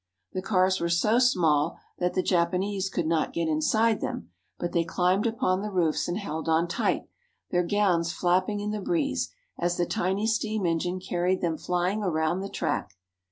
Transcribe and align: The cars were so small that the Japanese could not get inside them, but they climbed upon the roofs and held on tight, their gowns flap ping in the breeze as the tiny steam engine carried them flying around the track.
The 0.33 0.41
cars 0.41 0.79
were 0.79 0.89
so 0.89 1.19
small 1.19 1.77
that 1.99 2.15
the 2.15 2.23
Japanese 2.23 2.89
could 2.89 3.05
not 3.05 3.33
get 3.33 3.47
inside 3.47 4.01
them, 4.01 4.31
but 4.57 4.71
they 4.71 4.83
climbed 4.83 5.27
upon 5.27 5.61
the 5.61 5.69
roofs 5.69 6.07
and 6.07 6.17
held 6.17 6.49
on 6.49 6.67
tight, 6.67 7.03
their 7.51 7.61
gowns 7.61 8.11
flap 8.11 8.47
ping 8.47 8.61
in 8.61 8.71
the 8.71 8.81
breeze 8.81 9.29
as 9.59 9.77
the 9.77 9.85
tiny 9.85 10.25
steam 10.25 10.65
engine 10.65 10.99
carried 10.99 11.41
them 11.41 11.55
flying 11.55 12.01
around 12.01 12.39
the 12.39 12.49
track. 12.49 12.95